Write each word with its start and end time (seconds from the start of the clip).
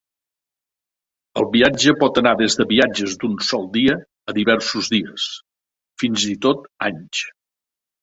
El 1.41 1.45
viatge 1.55 1.93
pot 2.05 2.17
anar 2.23 2.31
des 2.39 2.57
de 2.63 2.67
viatges 2.73 3.15
d'un 3.25 3.37
sol 3.51 3.69
dia 3.77 4.01
a 4.33 4.37
diversos 4.41 4.93
dies, 4.97 5.31
fins 6.05 6.29
i 6.37 6.39
tot 6.49 6.71
anys. 6.93 7.27